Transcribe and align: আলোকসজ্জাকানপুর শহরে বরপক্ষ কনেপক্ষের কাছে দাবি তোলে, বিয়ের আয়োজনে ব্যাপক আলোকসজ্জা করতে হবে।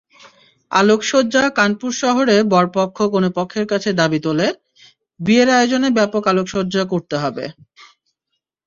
আলোকসজ্জাকানপুর 0.71 1.91
শহরে 2.01 2.35
বরপক্ষ 2.53 2.97
কনেপক্ষের 3.13 3.65
কাছে 3.71 3.89
দাবি 3.99 4.19
তোলে, 4.25 4.47
বিয়ের 5.19 5.49
আয়োজনে 5.51 5.89
ব্যাপক 5.97 6.23
আলোকসজ্জা 6.31 6.83
করতে 6.93 7.15
হবে। 7.23 7.45